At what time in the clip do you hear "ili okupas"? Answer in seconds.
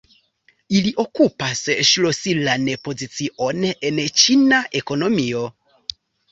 0.77-1.61